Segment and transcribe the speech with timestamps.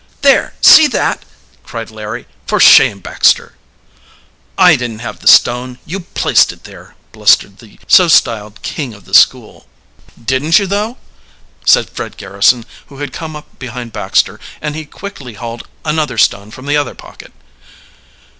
[0.23, 1.23] "There, see that!"
[1.63, 2.25] cried Larry.
[2.47, 3.53] "For shame, Baxter!"
[4.57, 9.05] "I didn't have the stone you placed it there!" blustered the so styled king of
[9.05, 9.67] the school.
[10.19, 10.97] "Didn't you though?"
[11.67, 16.17] said Fred Garrison, who had also come up behind Baxter, and he quickly hauled another
[16.17, 17.31] stone from the other pocket.